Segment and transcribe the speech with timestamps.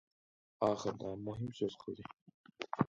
[0.67, 2.11] ئاخىرىدا مۇھىم سۆز قىلدى.